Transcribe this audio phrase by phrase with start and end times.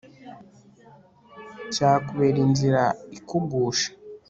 [1.73, 2.83] cyakubera inzira
[3.17, 3.89] ikugusha